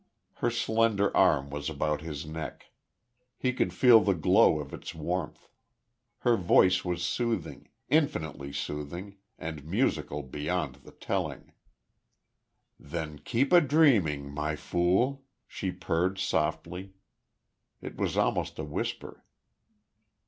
Her 0.37 0.49
slender 0.49 1.15
arm 1.15 1.51
was 1.51 1.69
about 1.69 2.01
his 2.01 2.25
neck; 2.25 2.71
he 3.37 3.53
could 3.53 3.71
feel 3.71 3.99
the 3.99 4.15
glow 4.15 4.59
of 4.59 4.73
its 4.73 4.95
warmth. 4.95 5.47
Her 6.21 6.35
voice 6.35 6.83
was 6.83 7.05
soothing 7.05 7.69
infinitely 7.87 8.51
soothing, 8.51 9.17
and 9.37 9.63
musical 9.63 10.23
beyond 10.23 10.77
the 10.77 10.91
telling. 10.91 11.51
"Then 12.79 13.19
keep 13.19 13.53
a 13.53 13.61
dreaming, 13.61 14.31
My 14.31 14.55
Fool," 14.55 15.23
she 15.47 15.69
purred, 15.71 16.17
softly. 16.17 16.93
It 17.79 17.95
was 17.95 18.17
almost 18.17 18.57
a 18.57 18.63
whisper. 18.63 19.23